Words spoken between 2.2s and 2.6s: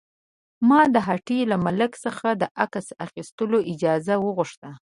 د